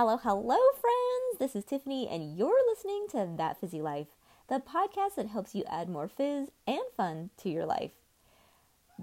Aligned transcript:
Hello, 0.00 0.16
hello, 0.16 0.56
friends. 0.80 1.38
This 1.40 1.56
is 1.56 1.64
Tiffany, 1.64 2.06
and 2.06 2.38
you're 2.38 2.70
listening 2.70 3.06
to 3.10 3.28
That 3.36 3.58
Fizzy 3.58 3.82
Life, 3.82 4.06
the 4.48 4.60
podcast 4.60 5.16
that 5.16 5.26
helps 5.26 5.56
you 5.56 5.64
add 5.68 5.88
more 5.88 6.06
fizz 6.06 6.52
and 6.68 6.84
fun 6.96 7.30
to 7.38 7.48
your 7.48 7.66
life. 7.66 7.90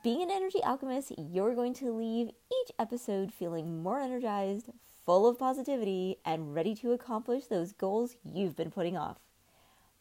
Being 0.01 0.21
an 0.21 0.31
energy 0.31 0.63
alchemist, 0.63 1.11
you're 1.17 1.53
going 1.53 1.73
to 1.73 1.91
leave 1.91 2.29
each 2.29 2.71
episode 2.79 3.33
feeling 3.33 3.83
more 3.83 3.99
energized, 3.99 4.69
full 5.05 5.27
of 5.27 5.37
positivity, 5.37 6.19
and 6.23 6.55
ready 6.55 6.73
to 6.75 6.93
accomplish 6.93 7.47
those 7.47 7.73
goals 7.73 8.15
you've 8.23 8.55
been 8.55 8.71
putting 8.71 8.95
off. 8.95 9.17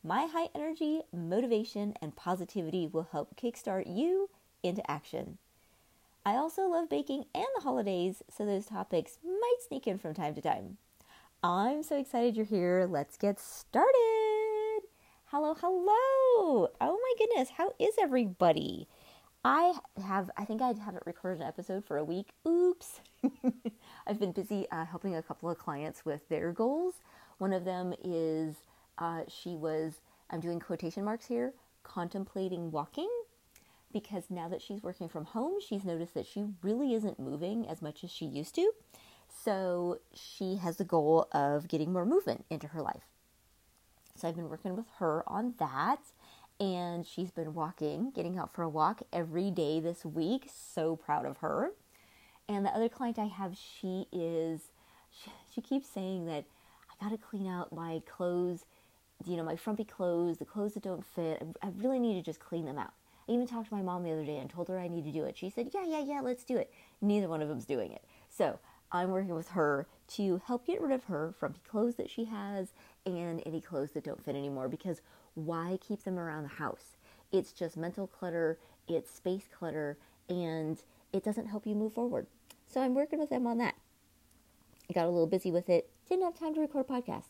My 0.05 0.27
high 0.27 0.51
energy, 0.55 1.01
motivation, 1.13 1.95
and 2.01 2.15
positivity 2.15 2.87
will 2.87 3.09
help 3.11 3.35
kickstart 3.35 3.93
you 3.93 4.31
into 4.63 4.89
action. 4.89 5.39
I 6.25 6.37
also 6.37 6.69
love 6.69 6.89
baking 6.89 7.25
and 7.35 7.47
the 7.57 7.63
holidays, 7.63 8.23
so 8.31 8.47
those 8.47 8.67
topics 8.67 9.19
might 9.25 9.57
sneak 9.67 9.89
in 9.89 9.99
from 9.99 10.15
time 10.15 10.37
to 10.37 10.41
time. 10.41 10.79
I'm 11.47 11.83
so 11.83 11.99
excited 11.99 12.37
you're 12.37 12.47
here. 12.47 12.89
Let's 12.91 13.19
get 13.19 13.39
started. 13.39 14.81
Hello, 15.27 15.55
hello. 15.61 16.69
Oh 16.81 16.99
my 17.03 17.13
goodness, 17.19 17.51
how 17.51 17.75
is 17.79 17.93
everybody? 18.01 18.89
I 19.45 19.75
have, 20.03 20.31
I 20.39 20.47
think 20.47 20.63
I 20.63 20.69
haven't 20.69 21.03
recorded 21.05 21.43
an 21.43 21.47
episode 21.47 21.85
for 21.85 21.99
a 21.99 22.05
week. 22.05 22.31
Oops. 22.49 23.03
I've 24.07 24.19
been 24.19 24.33
busy 24.33 24.67
uh, 24.73 24.87
helping 24.87 25.17
a 25.17 25.23
couple 25.23 25.51
of 25.51 25.59
clients 25.59 26.07
with 26.07 26.27
their 26.31 26.51
goals. 26.51 26.95
One 27.37 27.53
of 27.53 27.67
them 27.67 27.93
is 28.03 28.55
uh, 28.97 29.25
she 29.29 29.51
was, 29.55 30.01
I'm 30.31 30.41
doing 30.41 30.61
quotation 30.61 31.05
marks 31.05 31.27
here, 31.27 31.53
contemplating 31.83 32.71
walking 32.71 33.11
because 33.93 34.25
now 34.31 34.49
that 34.49 34.63
she's 34.63 34.83
working 34.83 35.11
from 35.11 35.27
home, 35.27 35.61
she's 35.61 35.85
noticed 35.85 36.15
that 36.15 36.27
she 36.27 36.47
really 36.63 36.95
isn't 36.95 37.21
moving 37.21 37.69
as 37.69 37.83
much 37.83 38.03
as 38.03 38.11
she 38.11 38.25
used 38.25 38.55
to. 38.55 38.73
So 39.45 39.99
she 40.15 40.57
has 40.57 40.79
the 40.79 40.85
goal 40.85 41.29
of 41.33 41.69
getting 41.69 41.93
more 41.93 42.07
movement 42.07 42.47
into 42.49 42.69
her 42.69 42.81
life. 42.81 43.03
So 44.17 44.27
I've 44.27 44.37
been 44.37 44.49
working 44.49 44.75
with 44.75 44.87
her 44.99 45.23
on 45.27 45.55
that. 45.59 46.01
And 46.61 47.05
she's 47.05 47.31
been 47.31 47.53
walking, 47.53 48.13
getting 48.13 48.39
out 48.39 48.55
for 48.55 48.63
a 48.63 48.69
walk 48.69 49.03
every 49.13 49.51
day 49.51 49.81
this 49.81 50.05
week. 50.05 50.49
So 50.55 50.97
proud 50.97 51.27
of 51.27 51.39
her. 51.39 51.73
And 52.49 52.65
the 52.65 52.71
other 52.71 52.89
client 52.89 53.19
I 53.19 53.27
have, 53.27 53.57
she 53.57 54.07
is, 54.13 54.71
she, 55.11 55.31
she 55.53 55.61
keeps 55.61 55.89
saying 55.89 56.27
that 56.27 56.45
I 56.89 57.05
got 57.05 57.11
to 57.11 57.19
clean 57.19 57.49
out 57.49 57.73
my 57.73 58.03
clothes, 58.07 58.65
you 59.27 59.37
know, 59.37 59.43
my 59.43 59.57
frumpy 59.57 59.85
clothes, 59.85 60.39
the 60.39 60.45
clothes 60.45 60.75
that 60.75 60.85
don't 60.85 61.05
fit. 61.05 61.43
I, 61.63 61.67
I 61.67 61.71
really 61.77 61.99
need 61.99 62.15
to 62.15 62.23
just 62.23 62.41
clean 62.41 62.67
them 62.67 62.79
out. 62.79 62.93
I 63.29 63.33
even 63.33 63.47
talked 63.47 63.69
to 63.69 63.75
my 63.75 63.83
mom 63.83 64.05
the 64.05 64.13
other 64.13 64.25
day 64.25 64.37
and 64.39 64.49
told 64.49 64.69
her 64.69 64.79
I 64.79 64.89
need 64.89 65.05
to 65.05 65.13
do 65.13 65.25
it. 65.25 65.37
She 65.37 65.51
said, 65.51 65.71
Yeah, 65.75 65.85
yeah, 65.87 66.05
yeah, 66.05 66.21
let's 66.21 66.45
do 66.45 66.57
it. 66.57 66.73
Neither 67.01 67.29
one 67.29 67.43
of 67.43 67.49
them's 67.49 67.65
doing 67.65 67.93
it. 67.93 68.05
So 68.29 68.59
I'm 68.95 69.11
working 69.11 69.35
with 69.35 69.49
her 69.49 69.89
to 70.15 70.41
help 70.47 70.67
get 70.67 70.81
rid 70.81 70.93
of 70.93 71.05
her 71.05 71.35
frumpy 71.37 71.61
clothes 71.69 71.97
that 71.97 72.09
she 72.09 72.27
has 72.27 72.73
and 73.05 73.43
any 73.45 73.61
clothes 73.61 73.91
that 73.93 74.05
don't 74.05 74.25
fit 74.25 74.37
anymore 74.37 74.69
because 74.69 75.03
why 75.35 75.79
keep 75.87 76.05
them 76.05 76.17
around 76.17 76.45
the 76.45 76.49
house? 76.49 76.97
It's 77.33 77.53
just 77.53 77.77
mental 77.77 78.07
clutter, 78.07 78.57
it's 78.87 79.11
space 79.11 79.49
clutter, 79.53 79.99
and 80.29 80.81
it 81.13 81.25
doesn't 81.25 81.49
help 81.49 81.67
you 81.67 81.75
move 81.75 81.93
forward. 81.93 82.29
So 82.69 82.81
I'm 82.81 82.95
working 82.95 83.19
with 83.19 83.31
them 83.31 83.49
on 83.49 83.59
that. 83.59 83.75
I 84.89 84.93
got 84.93 85.07
a 85.07 85.11
little 85.11 85.27
busy 85.27 85.51
with 85.51 85.69
it, 85.69 85.91
didn't 86.09 86.25
have 86.25 86.39
time 86.39 86.55
to 86.55 86.61
record 86.61 86.87
a 86.89 86.93
podcast. 86.93 87.25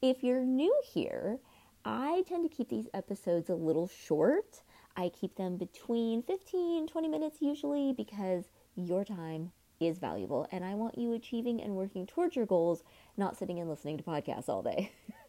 If 0.00 0.24
you're 0.24 0.44
new 0.44 0.74
here, 0.90 1.38
I 1.84 2.24
tend 2.26 2.48
to 2.48 2.56
keep 2.56 2.70
these 2.70 2.88
episodes 2.94 3.50
a 3.50 3.54
little 3.54 3.88
short 3.88 4.62
I 4.98 5.10
keep 5.10 5.36
them 5.36 5.56
between 5.56 6.24
15, 6.24 6.88
20 6.88 7.08
minutes 7.08 7.36
usually 7.40 7.92
because 7.92 8.46
your 8.74 9.04
time 9.04 9.52
is 9.80 9.98
valuable 9.98 10.46
and 10.50 10.64
I 10.64 10.74
want 10.74 10.98
you 10.98 11.12
achieving 11.12 11.60
and 11.60 11.74
working 11.76 12.06
towards 12.06 12.36
your 12.36 12.46
goals, 12.46 12.82
not 13.16 13.36
sitting 13.36 13.58
and 13.58 13.68
listening 13.68 13.98
to 13.98 14.04
podcasts 14.04 14.48
all 14.48 14.62
day. 14.62 14.92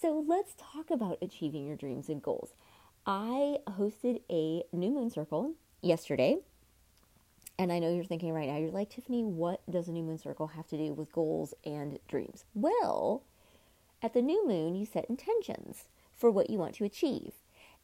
so 0.00 0.24
let's 0.26 0.54
talk 0.56 0.90
about 0.90 1.18
achieving 1.22 1.66
your 1.66 1.76
dreams 1.76 2.08
and 2.08 2.22
goals. 2.22 2.52
I 3.06 3.58
hosted 3.68 4.20
a 4.30 4.64
new 4.72 4.90
moon 4.90 5.10
circle 5.10 5.54
yesterday. 5.82 6.38
And 7.58 7.72
I 7.72 7.78
know 7.78 7.94
you're 7.94 8.04
thinking 8.04 8.32
right 8.32 8.48
now, 8.48 8.58
you're 8.58 8.70
like, 8.70 8.90
Tiffany, 8.90 9.24
what 9.24 9.62
does 9.70 9.88
a 9.88 9.92
new 9.92 10.02
moon 10.02 10.18
circle 10.18 10.48
have 10.48 10.66
to 10.68 10.76
do 10.76 10.92
with 10.92 11.10
goals 11.12 11.54
and 11.64 11.98
dreams? 12.06 12.44
Well, 12.54 13.22
at 14.02 14.12
the 14.12 14.20
new 14.20 14.46
moon, 14.46 14.74
you 14.74 14.84
set 14.84 15.06
intentions 15.08 15.84
for 16.14 16.30
what 16.30 16.50
you 16.50 16.58
want 16.58 16.74
to 16.76 16.84
achieve. 16.84 17.32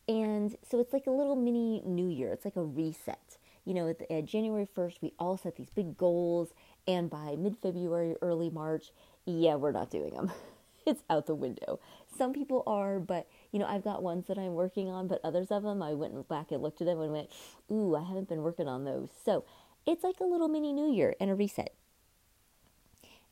And 0.08 0.56
so 0.68 0.78
it's 0.80 0.92
like 0.92 1.06
a 1.06 1.10
little 1.10 1.36
mini 1.36 1.82
new 1.86 2.08
year. 2.08 2.32
It's 2.32 2.44
like 2.44 2.56
a 2.56 2.64
reset. 2.64 3.38
You 3.64 3.74
know, 3.74 3.88
at, 3.88 4.10
at 4.10 4.24
January 4.24 4.66
1st, 4.76 4.96
we 5.00 5.12
all 5.18 5.36
set 5.36 5.56
these 5.56 5.70
big 5.70 5.96
goals. 5.96 6.52
And 6.86 7.08
by 7.08 7.36
mid 7.38 7.56
February, 7.58 8.16
early 8.20 8.50
March, 8.50 8.92
yeah, 9.24 9.54
we're 9.54 9.72
not 9.72 9.90
doing 9.90 10.14
them. 10.14 10.32
it's 10.86 11.02
out 11.08 11.26
the 11.26 11.34
window. 11.34 11.80
Some 12.16 12.32
people 12.32 12.62
are, 12.66 12.98
but 12.98 13.28
you 13.52 13.58
know, 13.58 13.66
I've 13.66 13.84
got 13.84 14.02
ones 14.02 14.26
that 14.26 14.38
I'm 14.38 14.54
working 14.54 14.88
on, 14.88 15.06
but 15.06 15.20
others 15.22 15.50
of 15.50 15.62
them, 15.62 15.82
I 15.82 15.94
went 15.94 16.28
back 16.28 16.50
and 16.50 16.62
looked 16.62 16.80
at 16.80 16.86
them 16.86 17.00
and 17.00 17.12
went, 17.12 17.30
ooh, 17.70 17.94
I 17.94 18.02
haven't 18.02 18.28
been 18.28 18.42
working 18.42 18.68
on 18.68 18.84
those. 18.84 19.10
So 19.24 19.44
it's 19.86 20.04
like 20.04 20.20
a 20.20 20.24
little 20.24 20.48
mini 20.48 20.72
new 20.72 20.92
year 20.92 21.14
and 21.20 21.30
a 21.30 21.34
reset. 21.34 21.74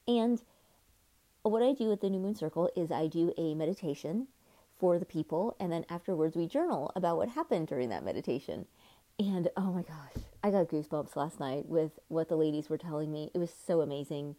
And 0.06 0.42
what 1.42 1.62
I 1.62 1.72
do 1.72 1.92
at 1.92 2.00
the 2.00 2.10
New 2.10 2.20
Moon 2.20 2.34
Circle 2.34 2.70
is 2.76 2.90
I 2.90 3.06
do 3.06 3.32
a 3.38 3.54
meditation 3.54 4.28
for 4.78 4.98
the 4.98 5.04
people. 5.04 5.56
And 5.60 5.70
then 5.70 5.84
afterwards, 5.88 6.36
we 6.36 6.46
journal 6.46 6.90
about 6.96 7.16
what 7.16 7.28
happened 7.30 7.68
during 7.68 7.90
that 7.90 8.04
meditation. 8.04 8.66
And 9.20 9.50
oh 9.54 9.70
my 9.70 9.82
gosh, 9.82 10.24
I 10.42 10.50
got 10.50 10.70
goosebumps 10.70 11.14
last 11.14 11.40
night 11.40 11.66
with 11.66 11.98
what 12.08 12.30
the 12.30 12.36
ladies 12.36 12.70
were 12.70 12.78
telling 12.78 13.12
me. 13.12 13.30
It 13.34 13.38
was 13.38 13.52
so 13.66 13.82
amazing. 13.82 14.34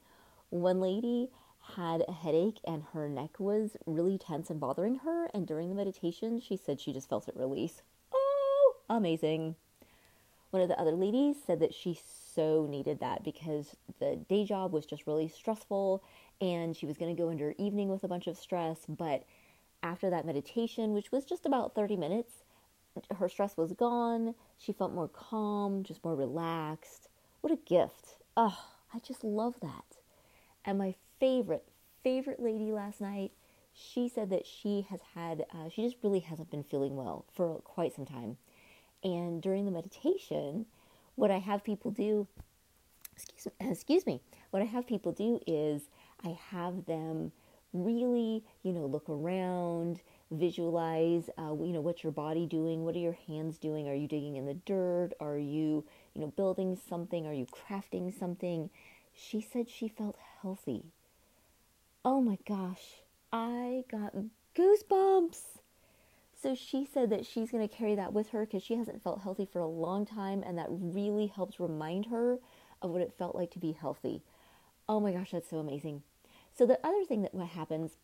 One 0.49 0.81
lady 0.81 1.29
had 1.75 2.03
a 2.07 2.11
headache 2.11 2.57
and 2.65 2.81
her 2.93 3.07
neck 3.07 3.39
was 3.39 3.77
really 3.85 4.17
tense 4.17 4.49
and 4.49 4.59
bothering 4.59 4.95
her. 5.05 5.27
And 5.35 5.45
during 5.45 5.69
the 5.69 5.75
meditation, 5.75 6.41
she 6.41 6.57
said 6.57 6.81
she 6.81 6.93
just 6.93 7.07
felt 7.07 7.27
it 7.27 7.37
release. 7.37 7.83
Oh, 8.11 8.75
amazing. 8.89 9.55
One 10.49 10.63
of 10.63 10.67
the 10.67 10.79
other 10.79 10.93
ladies 10.93 11.35
said 11.45 11.59
that 11.59 11.75
she 11.75 11.99
so 12.33 12.65
needed 12.67 13.01
that 13.01 13.23
because 13.23 13.75
the 13.99 14.15
day 14.27 14.45
job 14.45 14.73
was 14.73 14.87
just 14.87 15.05
really 15.05 15.27
stressful 15.27 16.03
and 16.41 16.75
she 16.75 16.87
was 16.87 16.97
going 16.97 17.15
to 17.15 17.21
go 17.21 17.29
into 17.29 17.43
her 17.43 17.55
evening 17.59 17.89
with 17.89 18.03
a 18.03 18.07
bunch 18.07 18.25
of 18.25 18.35
stress, 18.35 18.79
but 18.89 19.25
after 19.83 20.09
that 20.09 20.25
meditation, 20.25 20.93
which 20.93 21.11
was 21.11 21.23
just 21.23 21.45
about 21.45 21.75
30 21.75 21.97
minutes, 21.97 22.33
her 23.15 23.29
stress 23.29 23.57
was 23.57 23.73
gone. 23.73 24.35
She 24.57 24.73
felt 24.73 24.93
more 24.93 25.07
calm, 25.07 25.83
just 25.83 26.03
more 26.03 26.15
relaxed. 26.15 27.07
What 27.41 27.53
a 27.53 27.57
gift. 27.57 28.17
Oh, 28.35 28.57
I 28.93 28.99
just 28.99 29.23
love 29.23 29.55
that. 29.61 29.97
And 30.65 30.77
my 30.77 30.95
favorite, 31.19 31.67
favorite 32.03 32.39
lady 32.39 32.71
last 32.71 33.01
night, 33.01 33.31
she 33.73 34.09
said 34.09 34.29
that 34.29 34.45
she 34.45 34.85
has 34.89 34.99
had, 35.15 35.45
uh, 35.53 35.69
she 35.69 35.83
just 35.83 35.97
really 36.03 36.19
hasn't 36.19 36.51
been 36.51 36.63
feeling 36.63 36.95
well 36.95 37.25
for 37.33 37.55
quite 37.59 37.93
some 37.93 38.05
time. 38.05 38.37
And 39.03 39.41
during 39.41 39.65
the 39.65 39.71
meditation, 39.71 40.65
what 41.15 41.31
I 41.31 41.39
have 41.39 41.63
people 41.63 41.91
do, 41.91 42.27
excuse, 43.15 43.47
me, 43.59 43.69
excuse 43.71 44.05
me, 44.05 44.21
what 44.51 44.61
I 44.61 44.65
have 44.65 44.85
people 44.85 45.11
do 45.11 45.39
is 45.47 45.89
I 46.23 46.37
have 46.49 46.85
them 46.85 47.31
really, 47.73 48.43
you 48.63 48.73
know, 48.73 48.85
look 48.85 49.09
around, 49.09 50.01
visualize, 50.31 51.29
uh, 51.37 51.53
you 51.53 51.73
know, 51.73 51.81
what's 51.81 52.03
your 52.03 52.11
body 52.11 52.45
doing? 52.45 52.83
What 52.83 52.95
are 52.95 52.99
your 52.99 53.17
hands 53.27 53.57
doing? 53.57 53.87
Are 53.87 53.95
you 53.95 54.07
digging 54.07 54.37
in 54.37 54.45
the 54.45 54.53
dirt? 54.53 55.11
Are 55.19 55.37
you, 55.37 55.85
you 56.13 56.21
know, 56.21 56.27
building 56.27 56.77
something? 56.89 57.27
Are 57.27 57.33
you 57.33 57.45
crafting 57.45 58.17
something? 58.17 58.69
She 59.13 59.41
said 59.41 59.69
she 59.69 59.87
felt 59.87 60.15
healthy. 60.41 60.85
Oh 62.03 62.21
my 62.21 62.37
gosh, 62.47 63.01
I 63.31 63.83
got 63.91 64.13
goosebumps. 64.55 65.59
So 66.41 66.55
she 66.55 66.87
said 66.91 67.11
that 67.11 67.25
she's 67.25 67.51
going 67.51 67.67
to 67.67 67.73
carry 67.73 67.93
that 67.95 68.13
with 68.13 68.29
her 68.29 68.45
because 68.45 68.63
she 68.63 68.75
hasn't 68.75 69.03
felt 69.03 69.21
healthy 69.21 69.45
for 69.45 69.59
a 69.59 69.67
long 69.67 70.05
time, 70.05 70.41
and 70.43 70.57
that 70.57 70.67
really 70.69 71.27
helps 71.27 71.59
remind 71.59 72.07
her 72.07 72.39
of 72.81 72.89
what 72.89 73.01
it 73.01 73.13
felt 73.15 73.35
like 73.35 73.51
to 73.51 73.59
be 73.59 73.73
healthy. 73.73 74.23
Oh 74.89 74.99
my 74.99 75.11
gosh, 75.11 75.31
that's 75.31 75.49
so 75.49 75.57
amazing. 75.57 76.01
So 76.57 76.65
the 76.65 76.79
other 76.83 77.05
thing 77.05 77.21
that 77.21 77.35
what 77.35 77.49
happens 77.49 77.97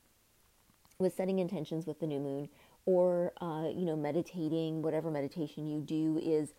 with 1.00 1.16
setting 1.16 1.38
intentions 1.38 1.86
with 1.86 2.00
the 2.00 2.08
new 2.08 2.20
moon, 2.20 2.50
or 2.86 3.32
uh, 3.40 3.70
you 3.70 3.86
know 3.86 3.96
meditating, 3.96 4.82
whatever 4.82 5.12
meditation 5.12 5.68
you 5.68 5.80
do, 5.80 6.20
is 6.24 6.54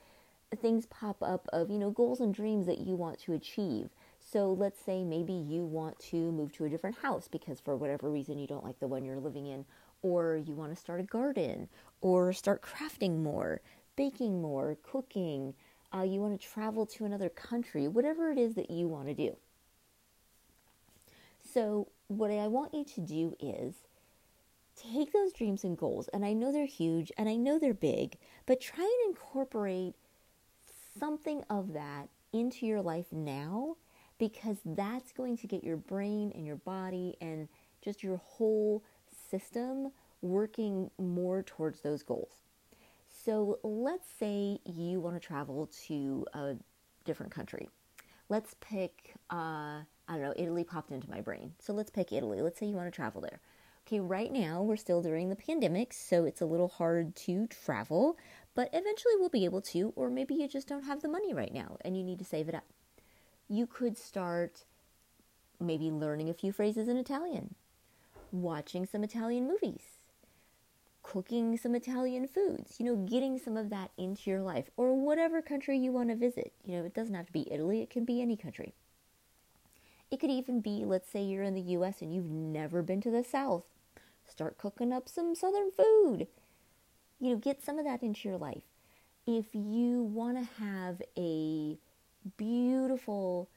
things 0.62 0.86
pop 0.86 1.16
up 1.22 1.48
of 1.52 1.70
you 1.70 1.78
know 1.78 1.90
goals 1.90 2.20
and 2.20 2.34
dreams 2.34 2.66
that 2.66 2.78
you 2.78 2.94
want 2.94 3.18
to 3.18 3.32
achieve. 3.32 3.88
So 4.20 4.52
let's 4.52 4.80
say 4.80 5.02
maybe 5.02 5.32
you 5.32 5.64
want 5.64 5.98
to 6.10 6.16
move 6.16 6.52
to 6.52 6.66
a 6.66 6.68
different 6.68 6.98
house 6.98 7.28
because 7.28 7.60
for 7.60 7.76
whatever 7.76 8.10
reason 8.10 8.38
you 8.38 8.46
don't 8.46 8.64
like 8.64 8.78
the 8.78 8.86
one 8.86 9.04
you're 9.04 9.16
living 9.16 9.46
in, 9.46 9.64
or 10.02 10.36
you 10.36 10.54
want 10.54 10.72
to 10.72 10.80
start 10.80 11.00
a 11.00 11.04
garden, 11.04 11.68
or 12.00 12.32
start 12.32 12.62
crafting 12.62 13.22
more, 13.22 13.60
baking 13.96 14.40
more, 14.40 14.76
cooking. 14.82 15.54
Uh, 15.92 16.02
you 16.02 16.20
want 16.20 16.38
to 16.38 16.46
travel 16.46 16.84
to 16.84 17.06
another 17.06 17.30
country, 17.30 17.88
whatever 17.88 18.30
it 18.30 18.38
is 18.38 18.54
that 18.54 18.70
you 18.70 18.86
want 18.86 19.08
to 19.08 19.14
do. 19.14 19.34
So, 21.52 21.88
what 22.08 22.30
I 22.30 22.46
want 22.46 22.74
you 22.74 22.84
to 22.84 23.00
do 23.00 23.36
is 23.40 23.74
take 24.78 25.12
those 25.12 25.32
dreams 25.32 25.64
and 25.64 25.76
goals, 25.76 26.08
and 26.08 26.24
I 26.24 26.32
know 26.32 26.52
they're 26.52 26.66
huge 26.66 27.12
and 27.18 27.28
I 27.28 27.36
know 27.36 27.58
they're 27.58 27.74
big, 27.74 28.16
but 28.46 28.60
try 28.60 28.84
and 28.84 29.10
incorporate 29.10 29.94
something 30.98 31.44
of 31.50 31.72
that 31.72 32.08
into 32.32 32.66
your 32.66 32.82
life 32.82 33.06
now 33.12 33.76
because 34.18 34.58
that's 34.64 35.12
going 35.12 35.36
to 35.38 35.46
get 35.46 35.64
your 35.64 35.76
brain 35.76 36.32
and 36.34 36.44
your 36.46 36.56
body 36.56 37.16
and 37.20 37.48
just 37.82 38.02
your 38.02 38.16
whole 38.16 38.82
system 39.30 39.92
working 40.22 40.90
more 40.98 41.42
towards 41.42 41.80
those 41.80 42.02
goals. 42.02 42.34
So 43.24 43.58
let's 43.62 44.08
say 44.18 44.58
you 44.64 45.00
want 45.00 45.20
to 45.20 45.20
travel 45.20 45.70
to 45.86 46.26
a 46.34 46.56
different 47.04 47.32
country. 47.32 47.68
Let's 48.28 48.54
pick, 48.60 49.14
uh, 49.30 49.34
I 49.80 49.84
don't 50.08 50.22
know, 50.22 50.34
Italy 50.36 50.64
popped 50.64 50.90
into 50.90 51.08
my 51.08 51.20
brain. 51.20 51.54
So 51.58 51.72
let's 51.72 51.90
pick 51.90 52.12
Italy. 52.12 52.42
Let's 52.42 52.58
say 52.58 52.66
you 52.66 52.76
want 52.76 52.88
to 52.88 52.94
travel 52.94 53.20
there. 53.20 53.40
Okay, 53.88 54.00
right 54.00 54.30
now 54.30 54.60
we're 54.60 54.76
still 54.76 55.00
during 55.00 55.30
the 55.30 55.34
pandemic, 55.34 55.94
so 55.94 56.26
it's 56.26 56.42
a 56.42 56.46
little 56.46 56.68
hard 56.68 57.16
to 57.16 57.46
travel, 57.46 58.18
but 58.54 58.68
eventually 58.74 59.14
we'll 59.18 59.30
be 59.30 59.46
able 59.46 59.62
to, 59.62 59.94
or 59.96 60.10
maybe 60.10 60.34
you 60.34 60.46
just 60.46 60.68
don't 60.68 60.84
have 60.84 61.00
the 61.00 61.08
money 61.08 61.32
right 61.32 61.54
now 61.54 61.78
and 61.80 61.96
you 61.96 62.04
need 62.04 62.18
to 62.18 62.24
save 62.26 62.50
it 62.50 62.54
up. 62.54 62.66
You 63.48 63.66
could 63.66 63.96
start 63.96 64.64
maybe 65.58 65.90
learning 65.90 66.28
a 66.28 66.34
few 66.34 66.52
phrases 66.52 66.86
in 66.86 66.98
Italian, 66.98 67.54
watching 68.30 68.84
some 68.84 69.04
Italian 69.04 69.48
movies, 69.48 69.84
cooking 71.02 71.56
some 71.56 71.74
Italian 71.74 72.28
foods, 72.28 72.74
you 72.78 72.84
know, 72.84 72.96
getting 72.96 73.38
some 73.38 73.56
of 73.56 73.70
that 73.70 73.90
into 73.96 74.28
your 74.28 74.42
life 74.42 74.68
or 74.76 74.94
whatever 74.94 75.40
country 75.40 75.78
you 75.78 75.92
want 75.92 76.10
to 76.10 76.14
visit. 76.14 76.52
You 76.62 76.76
know, 76.76 76.84
it 76.84 76.92
doesn't 76.92 77.14
have 77.14 77.28
to 77.28 77.32
be 77.32 77.50
Italy, 77.50 77.80
it 77.80 77.88
can 77.88 78.04
be 78.04 78.20
any 78.20 78.36
country. 78.36 78.74
It 80.10 80.20
could 80.20 80.30
even 80.30 80.60
be, 80.60 80.84
let's 80.84 81.08
say 81.10 81.22
you're 81.22 81.42
in 81.42 81.54
the 81.54 81.72
US 81.72 82.02
and 82.02 82.14
you've 82.14 82.30
never 82.30 82.82
been 82.82 83.00
to 83.00 83.10
the 83.10 83.24
South. 83.24 83.64
Start 84.28 84.58
cooking 84.58 84.92
up 84.92 85.08
some 85.08 85.34
Southern 85.34 85.70
food. 85.70 86.26
You 87.20 87.30
know, 87.30 87.36
get 87.36 87.62
some 87.62 87.78
of 87.78 87.84
that 87.84 88.02
into 88.02 88.28
your 88.28 88.38
life. 88.38 88.62
If 89.26 89.46
you 89.54 90.02
want 90.02 90.38
to 90.38 90.62
have 90.62 91.02
a 91.16 91.78
beautiful, 92.36 93.48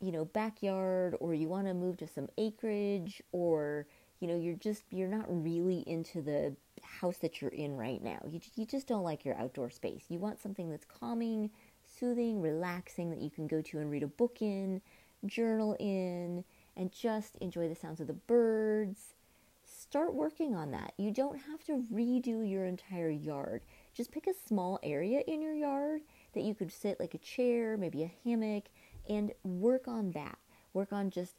you 0.00 0.12
know, 0.12 0.24
backyard 0.24 1.14
or 1.20 1.34
you 1.34 1.48
want 1.48 1.66
to 1.66 1.74
move 1.74 1.96
to 1.98 2.08
some 2.08 2.28
acreage 2.36 3.22
or, 3.32 3.86
you 4.20 4.28
know, 4.28 4.36
you're 4.36 4.56
just, 4.56 4.82
you're 4.90 5.08
not 5.08 5.26
really 5.28 5.84
into 5.86 6.20
the 6.22 6.54
house 6.82 7.18
that 7.18 7.40
you're 7.40 7.50
in 7.50 7.76
right 7.76 8.02
now. 8.02 8.18
You, 8.28 8.40
you 8.56 8.66
just 8.66 8.86
don't 8.86 9.02
like 9.02 9.24
your 9.24 9.36
outdoor 9.38 9.70
space. 9.70 10.04
You 10.08 10.18
want 10.18 10.40
something 10.40 10.70
that's 10.70 10.84
calming, 10.84 11.50
soothing, 11.98 12.40
relaxing 12.40 13.10
that 13.10 13.20
you 13.20 13.30
can 13.30 13.46
go 13.46 13.62
to 13.62 13.78
and 13.78 13.90
read 13.90 14.02
a 14.02 14.08
book 14.08 14.38
in, 14.40 14.80
journal 15.26 15.76
in, 15.78 16.44
and 16.76 16.92
just 16.92 17.36
enjoy 17.36 17.68
the 17.68 17.74
sounds 17.74 18.00
of 18.00 18.06
the 18.06 18.12
birds. 18.12 19.14
Start 19.94 20.12
working 20.12 20.56
on 20.56 20.72
that. 20.72 20.92
You 20.96 21.12
don't 21.12 21.38
have 21.38 21.62
to 21.66 21.84
redo 21.94 22.50
your 22.50 22.64
entire 22.64 23.10
yard. 23.10 23.62
Just 23.94 24.10
pick 24.10 24.26
a 24.26 24.34
small 24.48 24.80
area 24.82 25.20
in 25.28 25.40
your 25.40 25.54
yard 25.54 26.00
that 26.32 26.42
you 26.42 26.52
could 26.52 26.72
sit 26.72 26.98
like 26.98 27.14
a 27.14 27.18
chair, 27.18 27.76
maybe 27.76 28.02
a 28.02 28.12
hammock, 28.24 28.64
and 29.08 29.30
work 29.44 29.86
on 29.86 30.10
that. 30.10 30.36
Work 30.72 30.92
on 30.92 31.10
just 31.10 31.36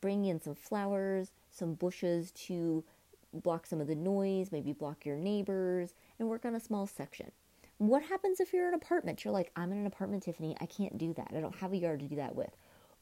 bringing 0.00 0.26
in 0.26 0.40
some 0.40 0.54
flowers, 0.54 1.32
some 1.50 1.74
bushes 1.74 2.30
to 2.46 2.84
block 3.32 3.66
some 3.66 3.80
of 3.80 3.88
the 3.88 3.96
noise, 3.96 4.52
maybe 4.52 4.72
block 4.72 5.04
your 5.04 5.16
neighbors, 5.16 5.94
and 6.20 6.28
work 6.28 6.44
on 6.44 6.54
a 6.54 6.60
small 6.60 6.86
section. 6.86 7.32
What 7.78 8.04
happens 8.04 8.38
if 8.38 8.52
you're 8.52 8.68
in 8.68 8.74
an 8.74 8.80
apartment? 8.80 9.24
You're 9.24 9.34
like, 9.34 9.50
I'm 9.56 9.72
in 9.72 9.78
an 9.78 9.86
apartment, 9.86 10.22
Tiffany. 10.22 10.56
I 10.60 10.66
can't 10.66 10.96
do 10.96 11.12
that. 11.14 11.32
I 11.36 11.40
don't 11.40 11.56
have 11.56 11.72
a 11.72 11.76
yard 11.76 11.98
to 11.98 12.06
do 12.06 12.14
that 12.14 12.36
with. 12.36 12.56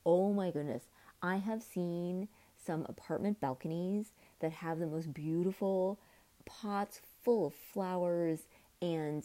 Oh 0.06 0.32
my 0.32 0.50
goodness. 0.50 0.84
I 1.22 1.36
have 1.36 1.62
seen 1.62 2.28
some 2.56 2.86
apartment 2.88 3.38
balconies 3.38 4.12
that 4.42 4.52
have 4.52 4.78
the 4.78 4.86
most 4.86 5.14
beautiful 5.14 5.98
pots 6.44 7.00
full 7.24 7.46
of 7.46 7.54
flowers 7.54 8.40
and 8.80 9.24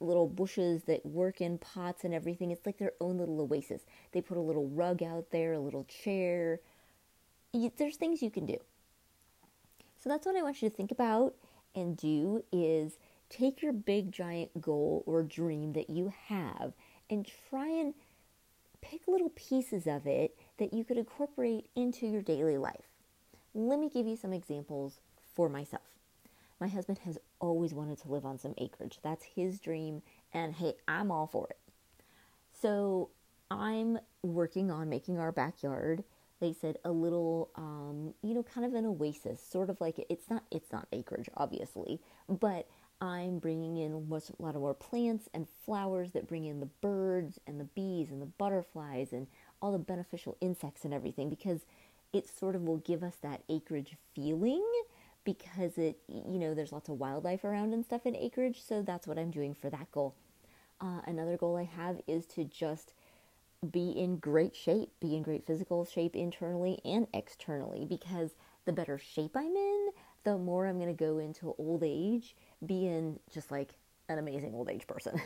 little 0.00 0.26
bushes 0.26 0.82
that 0.84 1.04
work 1.04 1.40
in 1.40 1.58
pots 1.58 2.04
and 2.04 2.14
everything. 2.14 2.50
It's 2.50 2.66
like 2.66 2.78
their 2.78 2.92
own 3.00 3.18
little 3.18 3.40
oasis. 3.40 3.82
They 4.12 4.20
put 4.20 4.36
a 4.36 4.40
little 4.40 4.68
rug 4.68 5.02
out 5.02 5.30
there, 5.30 5.52
a 5.54 5.58
little 5.58 5.84
chair. 5.84 6.60
There's 7.52 7.96
things 7.96 8.22
you 8.22 8.30
can 8.30 8.46
do. 8.46 8.58
So 10.02 10.08
that's 10.08 10.26
what 10.26 10.36
I 10.36 10.42
want 10.42 10.62
you 10.62 10.68
to 10.68 10.74
think 10.74 10.90
about 10.90 11.34
and 11.74 11.96
do 11.96 12.44
is 12.52 12.98
take 13.30 13.62
your 13.62 13.72
big 13.72 14.12
giant 14.12 14.60
goal 14.60 15.02
or 15.06 15.22
dream 15.22 15.72
that 15.74 15.90
you 15.90 16.12
have 16.26 16.72
and 17.10 17.28
try 17.50 17.68
and 17.68 17.94
pick 18.80 19.08
little 19.08 19.30
pieces 19.30 19.86
of 19.86 20.06
it 20.06 20.36
that 20.58 20.72
you 20.72 20.84
could 20.84 20.98
incorporate 20.98 21.68
into 21.74 22.06
your 22.06 22.22
daily 22.22 22.58
life. 22.58 22.87
Let 23.58 23.80
me 23.80 23.88
give 23.88 24.06
you 24.06 24.14
some 24.14 24.32
examples 24.32 25.00
for 25.34 25.48
myself. 25.48 25.82
My 26.60 26.68
husband 26.68 26.98
has 26.98 27.18
always 27.40 27.74
wanted 27.74 27.98
to 28.02 28.08
live 28.08 28.24
on 28.24 28.38
some 28.38 28.54
acreage. 28.56 29.00
That's 29.02 29.24
his 29.24 29.58
dream, 29.58 30.02
and 30.32 30.54
hey, 30.54 30.74
I'm 30.86 31.10
all 31.10 31.26
for 31.26 31.48
it. 31.50 31.58
So 32.52 33.10
I'm 33.50 33.98
working 34.22 34.70
on 34.70 34.88
making 34.88 35.18
our 35.18 35.32
backyard 35.32 36.04
they 36.40 36.52
said 36.52 36.78
a 36.84 36.90
little 36.90 37.50
um, 37.56 38.14
you 38.22 38.34
know 38.34 38.42
kind 38.42 38.66
of 38.66 38.74
an 38.74 38.86
oasis 38.86 39.42
sort 39.42 39.70
of 39.70 39.80
like 39.80 40.04
it's 40.08 40.30
not 40.30 40.44
it's 40.50 40.70
not 40.72 40.86
acreage 40.92 41.28
obviously 41.36 42.00
but 42.28 42.68
i'm 43.00 43.38
bringing 43.38 43.76
in 43.76 43.92
a 43.92 44.42
lot 44.42 44.54
of 44.54 44.60
more 44.60 44.74
plants 44.74 45.28
and 45.34 45.46
flowers 45.64 46.12
that 46.12 46.28
bring 46.28 46.44
in 46.44 46.60
the 46.60 46.66
birds 46.80 47.38
and 47.46 47.60
the 47.60 47.64
bees 47.64 48.10
and 48.10 48.20
the 48.20 48.26
butterflies 48.26 49.12
and 49.12 49.26
all 49.60 49.72
the 49.72 49.78
beneficial 49.78 50.36
insects 50.40 50.84
and 50.84 50.94
everything 50.94 51.28
because 51.28 51.60
it 52.12 52.28
sort 52.28 52.54
of 52.54 52.62
will 52.62 52.78
give 52.78 53.02
us 53.02 53.16
that 53.22 53.42
acreage 53.48 53.96
feeling 54.14 54.64
because 55.24 55.76
it 55.76 55.98
you 56.08 56.38
know 56.38 56.54
there's 56.54 56.72
lots 56.72 56.88
of 56.88 56.98
wildlife 56.98 57.44
around 57.44 57.72
and 57.72 57.84
stuff 57.84 58.06
in 58.06 58.16
acreage 58.16 58.62
so 58.64 58.82
that's 58.82 59.06
what 59.06 59.18
i'm 59.18 59.30
doing 59.30 59.54
for 59.54 59.68
that 59.68 59.90
goal 59.92 60.14
uh, 60.80 61.00
another 61.06 61.36
goal 61.36 61.56
i 61.56 61.64
have 61.64 62.00
is 62.06 62.24
to 62.24 62.44
just 62.44 62.94
be 63.72 63.90
in 63.90 64.18
great 64.18 64.54
shape, 64.54 64.90
be 65.00 65.16
in 65.16 65.22
great 65.22 65.46
physical 65.46 65.84
shape 65.84 66.14
internally 66.14 66.78
and 66.84 67.06
externally 67.12 67.84
because 67.84 68.30
the 68.64 68.72
better 68.72 68.98
shape 68.98 69.36
I'm 69.36 69.56
in, 69.56 69.88
the 70.24 70.38
more 70.38 70.66
I'm 70.66 70.78
going 70.78 70.94
to 70.94 71.04
go 71.04 71.18
into 71.18 71.54
old 71.58 71.82
age 71.84 72.36
being 72.64 73.18
just 73.32 73.50
like 73.50 73.74
an 74.08 74.18
amazing 74.18 74.54
old 74.54 74.70
age 74.70 74.86
person. 74.86 75.20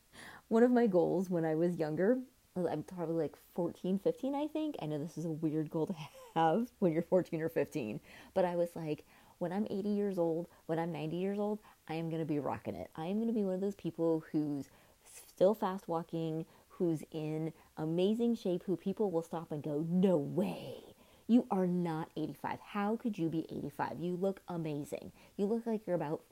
One 0.48 0.62
of 0.62 0.70
my 0.70 0.86
goals 0.86 1.30
when 1.30 1.44
I 1.44 1.54
was 1.54 1.76
younger, 1.76 2.18
I'm 2.56 2.82
probably 2.82 3.14
like 3.14 3.36
14, 3.54 3.98
15, 3.98 4.34
I 4.34 4.46
think. 4.46 4.76
I 4.82 4.86
know 4.86 4.98
this 4.98 5.16
is 5.16 5.24
a 5.24 5.30
weird 5.30 5.70
goal 5.70 5.86
to 5.86 5.94
have 6.34 6.70
when 6.80 6.92
you're 6.92 7.02
14 7.02 7.40
or 7.40 7.48
15, 7.48 8.00
but 8.34 8.44
I 8.44 8.56
was 8.56 8.70
like, 8.74 9.04
when 9.38 9.52
I'm 9.52 9.66
80 9.70 9.88
years 9.88 10.18
old, 10.18 10.46
when 10.66 10.78
I'm 10.78 10.92
90 10.92 11.16
years 11.16 11.38
old, 11.38 11.58
I 11.88 11.94
am 11.94 12.10
going 12.10 12.20
to 12.20 12.26
be 12.26 12.38
rocking 12.38 12.76
it. 12.76 12.90
I 12.94 13.06
am 13.06 13.16
going 13.16 13.28
to 13.28 13.34
be 13.34 13.42
one 13.42 13.54
of 13.54 13.60
those 13.60 13.74
people 13.74 14.24
who's 14.30 14.68
still 15.34 15.54
fast 15.54 15.88
walking, 15.88 16.44
who's 16.68 17.02
in 17.10 17.52
amazing 17.76 18.36
shape, 18.36 18.62
who 18.64 18.76
people 18.76 19.10
will 19.10 19.22
stop 19.22 19.50
and 19.50 19.62
go, 19.62 19.84
No 19.88 20.16
way. 20.16 20.76
You 21.26 21.46
are 21.50 21.66
not 21.66 22.10
85. 22.16 22.58
How 22.60 22.96
could 22.96 23.16
you 23.18 23.28
be 23.28 23.46
85? 23.50 23.98
You 24.00 24.16
look 24.16 24.42
amazing. 24.48 25.12
You 25.36 25.46
look 25.46 25.66
like 25.66 25.86
you're 25.86 25.96
about 25.96 26.22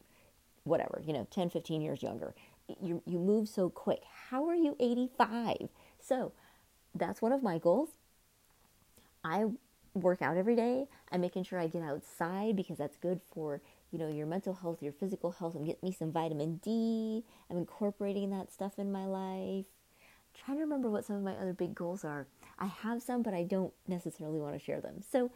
whatever, 0.64 1.02
you 1.04 1.12
know, 1.12 1.26
10, 1.30 1.50
15 1.50 1.80
years 1.80 2.02
younger. 2.02 2.34
You, 2.80 3.02
you 3.06 3.18
move 3.18 3.48
so 3.48 3.70
quick. 3.70 4.02
How 4.28 4.46
are 4.48 4.54
you 4.54 4.76
85? 4.78 5.68
So 6.10 6.32
that's 6.92 7.22
one 7.22 7.30
of 7.30 7.40
my 7.40 7.58
goals. 7.58 7.90
I 9.22 9.44
work 9.94 10.22
out 10.22 10.36
every 10.36 10.56
day. 10.56 10.88
I'm 11.12 11.20
making 11.20 11.44
sure 11.44 11.60
I 11.60 11.68
get 11.68 11.82
outside 11.82 12.56
because 12.56 12.78
that's 12.78 12.96
good 12.96 13.20
for, 13.32 13.60
you 13.92 13.98
know, 14.00 14.08
your 14.08 14.26
mental 14.26 14.54
health, 14.54 14.82
your 14.82 14.92
physical 14.92 15.30
health. 15.30 15.54
I'm 15.54 15.64
getting 15.64 15.88
me 15.88 15.92
some 15.92 16.10
vitamin 16.10 16.56
D. 16.64 17.22
I'm 17.48 17.58
incorporating 17.58 18.30
that 18.30 18.52
stuff 18.52 18.78
in 18.78 18.90
my 18.90 19.06
life 19.06 19.66
trying 20.34 20.58
to 20.58 20.62
remember 20.62 20.90
what 20.90 21.04
some 21.04 21.16
of 21.16 21.22
my 21.22 21.34
other 21.34 21.52
big 21.52 21.74
goals 21.74 22.04
are. 22.04 22.26
I 22.58 22.66
have 22.66 23.02
some, 23.02 23.22
but 23.22 23.34
I 23.34 23.44
don't 23.44 23.72
necessarily 23.86 24.40
want 24.40 24.54
to 24.54 24.64
share 24.64 24.80
them. 24.80 25.02
So 25.08 25.30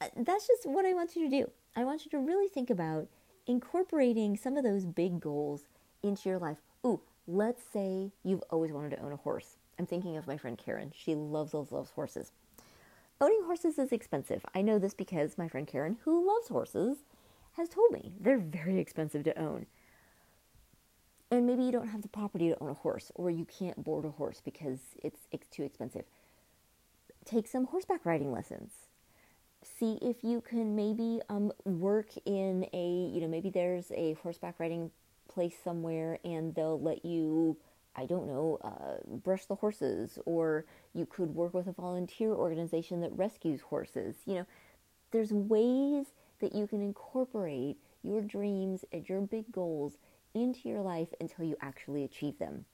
uh, 0.00 0.08
that's 0.16 0.46
just 0.46 0.66
what 0.66 0.86
I 0.86 0.94
want 0.94 1.16
you 1.16 1.28
to 1.28 1.36
do. 1.36 1.50
I 1.76 1.84
want 1.84 2.04
you 2.04 2.10
to 2.12 2.18
really 2.18 2.48
think 2.48 2.70
about 2.70 3.08
incorporating 3.46 4.36
some 4.36 4.56
of 4.56 4.64
those 4.64 4.84
big 4.86 5.20
goals 5.20 5.64
into 6.02 6.28
your 6.28 6.38
life. 6.38 6.58
Ooh, 6.86 7.00
let's 7.26 7.62
say 7.72 8.12
you've 8.22 8.42
always 8.50 8.72
wanted 8.72 8.90
to 8.90 9.02
own 9.02 9.12
a 9.12 9.16
horse. 9.16 9.56
I'm 9.78 9.86
thinking 9.86 10.16
of 10.16 10.26
my 10.26 10.36
friend 10.36 10.56
Karen. 10.56 10.92
She 10.94 11.14
loves, 11.14 11.54
loves, 11.54 11.72
loves 11.72 11.90
horses. 11.90 12.32
Owning 13.20 13.44
horses 13.44 13.78
is 13.78 13.92
expensive. 13.92 14.44
I 14.54 14.62
know 14.62 14.78
this 14.78 14.94
because 14.94 15.38
my 15.38 15.48
friend 15.48 15.66
Karen, 15.66 15.98
who 16.04 16.26
loves 16.26 16.48
horses, 16.48 16.98
has 17.52 17.68
told 17.68 17.92
me 17.92 18.12
they're 18.20 18.38
very 18.38 18.78
expensive 18.78 19.24
to 19.24 19.38
own. 19.38 19.66
And 21.30 21.46
maybe 21.46 21.62
you 21.62 21.72
don't 21.72 21.88
have 21.88 22.02
the 22.02 22.08
property 22.08 22.48
to 22.48 22.58
own 22.60 22.70
a 22.70 22.74
horse, 22.74 23.10
or 23.14 23.30
you 23.30 23.44
can't 23.44 23.82
board 23.82 24.04
a 24.04 24.10
horse 24.10 24.40
because 24.44 24.80
it's, 25.02 25.20
it's 25.32 25.48
too 25.48 25.62
expensive. 25.62 26.04
Take 27.24 27.46
some 27.48 27.66
horseback 27.66 28.04
riding 28.04 28.30
lessons. 28.30 28.72
See 29.62 29.98
if 30.02 30.22
you 30.22 30.40
can 30.40 30.76
maybe 30.76 31.20
um, 31.28 31.52
work 31.64 32.10
in 32.26 32.66
a, 32.72 33.10
you 33.12 33.20
know, 33.20 33.28
maybe 33.28 33.48
there's 33.48 33.90
a 33.92 34.14
horseback 34.22 34.60
riding 34.60 34.90
place 35.28 35.54
somewhere 35.62 36.18
and 36.24 36.54
they'll 36.54 36.80
let 36.80 37.04
you, 37.04 37.56
I 37.96 38.06
don't 38.06 38.26
know, 38.26 38.58
uh, 38.62 39.16
brush 39.18 39.44
the 39.46 39.54
horses, 39.54 40.18
or 40.26 40.64
you 40.94 41.06
could 41.06 41.34
work 41.34 41.54
with 41.54 41.66
a 41.66 41.72
volunteer 41.72 42.32
organization 42.34 43.00
that 43.02 43.16
rescues 43.16 43.60
horses. 43.60 44.16
You 44.26 44.34
know, 44.34 44.46
there's 45.12 45.32
ways 45.32 46.06
that 46.40 46.54
you 46.54 46.66
can 46.66 46.82
incorporate 46.82 47.76
your 48.02 48.20
dreams 48.20 48.84
and 48.92 49.08
your 49.08 49.20
big 49.20 49.50
goals 49.52 49.98
into 50.34 50.68
your 50.68 50.82
life 50.82 51.08
until 51.20 51.44
you 51.44 51.56
actually 51.60 52.04
achieve 52.04 52.38
them. 52.38 52.64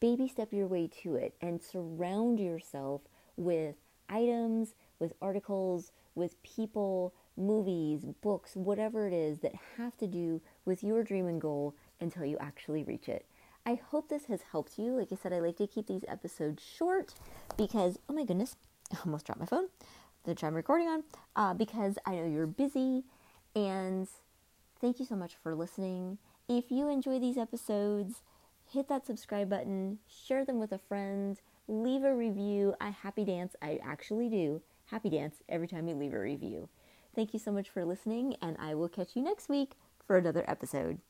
Baby 0.00 0.28
step 0.28 0.52
your 0.52 0.66
way 0.66 0.88
to 1.02 1.14
it 1.14 1.34
and 1.40 1.62
surround 1.62 2.38
yourself 2.38 3.02
with 3.36 3.76
items, 4.08 4.74
with 4.98 5.12
articles, 5.22 5.92
with 6.14 6.40
people, 6.42 7.14
movies, 7.36 8.04
books, 8.20 8.56
whatever 8.56 9.06
it 9.06 9.12
is 9.12 9.38
that 9.38 9.54
have 9.76 9.96
to 9.98 10.06
do 10.06 10.40
with 10.64 10.82
your 10.82 11.02
dream 11.02 11.26
and 11.26 11.40
goal 11.40 11.74
until 12.00 12.24
you 12.24 12.36
actually 12.40 12.82
reach 12.82 13.08
it. 13.08 13.26
I 13.68 13.78
hope 13.90 14.08
this 14.08 14.24
has 14.28 14.40
helped 14.50 14.78
you. 14.78 14.92
Like 14.92 15.12
I 15.12 15.16
said, 15.16 15.34
I 15.34 15.40
like 15.40 15.58
to 15.58 15.66
keep 15.66 15.88
these 15.88 16.04
episodes 16.08 16.62
short 16.62 17.12
because, 17.58 17.98
oh 18.08 18.14
my 18.14 18.24
goodness, 18.24 18.56
I 18.94 18.96
almost 19.04 19.26
dropped 19.26 19.40
my 19.40 19.46
phone, 19.46 19.66
which 20.24 20.42
I'm 20.42 20.54
recording 20.54 20.88
on, 20.88 21.04
uh, 21.36 21.52
because 21.52 21.98
I 22.06 22.12
know 22.12 22.24
you're 22.24 22.46
busy. 22.46 23.04
And 23.54 24.08
thank 24.80 24.98
you 24.98 25.04
so 25.04 25.16
much 25.16 25.34
for 25.42 25.54
listening. 25.54 26.16
If 26.48 26.70
you 26.70 26.88
enjoy 26.88 27.18
these 27.18 27.36
episodes, 27.36 28.22
hit 28.72 28.88
that 28.88 29.04
subscribe 29.06 29.50
button, 29.50 29.98
share 30.08 30.46
them 30.46 30.58
with 30.58 30.72
a 30.72 30.78
friend, 30.78 31.38
leave 31.66 32.04
a 32.04 32.16
review. 32.16 32.74
I 32.80 32.88
happy 32.88 33.26
dance. 33.26 33.54
I 33.60 33.80
actually 33.84 34.30
do 34.30 34.62
happy 34.86 35.10
dance 35.10 35.42
every 35.46 35.68
time 35.68 35.88
you 35.88 35.94
leave 35.94 36.14
a 36.14 36.18
review. 36.18 36.70
Thank 37.14 37.34
you 37.34 37.38
so 37.38 37.52
much 37.52 37.68
for 37.68 37.84
listening, 37.84 38.34
and 38.40 38.56
I 38.58 38.74
will 38.74 38.88
catch 38.88 39.14
you 39.14 39.20
next 39.20 39.50
week 39.50 39.72
for 40.06 40.16
another 40.16 40.46
episode. 40.48 41.00